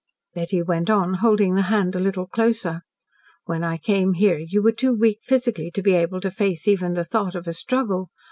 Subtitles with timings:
[0.33, 2.81] Betty went on, holding the hand a little closer.
[3.45, 6.95] "When I came here you were too weak physically to be able to face even
[6.95, 8.09] the thought of a struggle.